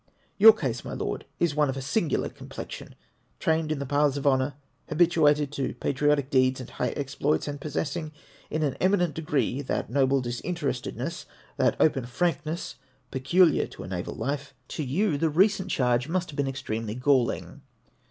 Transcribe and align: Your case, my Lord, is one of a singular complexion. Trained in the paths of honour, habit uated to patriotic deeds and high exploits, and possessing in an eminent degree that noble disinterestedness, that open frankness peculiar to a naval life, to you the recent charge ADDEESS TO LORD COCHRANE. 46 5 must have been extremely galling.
Your 0.39 0.53
case, 0.53 0.83
my 0.83 0.93
Lord, 0.95 1.27
is 1.39 1.53
one 1.53 1.69
of 1.69 1.77
a 1.77 1.81
singular 1.83 2.27
complexion. 2.27 2.95
Trained 3.39 3.71
in 3.71 3.77
the 3.77 3.85
paths 3.85 4.17
of 4.17 4.25
honour, 4.25 4.55
habit 4.87 5.11
uated 5.11 5.51
to 5.51 5.75
patriotic 5.75 6.31
deeds 6.31 6.59
and 6.59 6.71
high 6.71 6.89
exploits, 6.97 7.47
and 7.47 7.61
possessing 7.61 8.11
in 8.49 8.63
an 8.63 8.73
eminent 8.81 9.13
degree 9.13 9.61
that 9.61 9.91
noble 9.91 10.19
disinterestedness, 10.19 11.27
that 11.57 11.79
open 11.79 12.07
frankness 12.07 12.77
peculiar 13.11 13.67
to 13.67 13.83
a 13.83 13.87
naval 13.87 14.15
life, 14.15 14.55
to 14.69 14.81
you 14.83 15.19
the 15.19 15.29
recent 15.29 15.69
charge 15.69 16.05
ADDEESS 16.05 16.05
TO 16.07 16.07
LORD 16.07 16.07
COCHRANE. 16.07 16.07
46 16.07 16.07
5 16.07 16.11
must 16.13 16.29
have 16.31 16.35
been 16.35 16.47
extremely 16.47 16.95
galling. 16.95 17.61